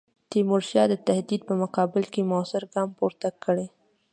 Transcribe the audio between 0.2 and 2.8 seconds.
تیمورشاه د تهدید په مقابل کې موثر